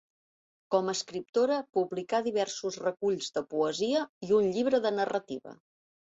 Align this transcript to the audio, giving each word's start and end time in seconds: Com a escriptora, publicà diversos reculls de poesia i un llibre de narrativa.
Com 0.75 0.87
a 0.91 0.93
escriptora, 0.99 1.57
publicà 1.77 2.21
diversos 2.27 2.77
reculls 2.85 3.27
de 3.35 3.43
poesia 3.51 4.01
i 4.29 4.33
un 4.39 4.49
llibre 4.55 4.81
de 4.87 4.93
narrativa. 5.01 5.55